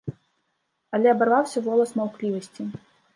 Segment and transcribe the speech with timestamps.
[0.97, 2.61] Але абарваўся волас маўклівасці.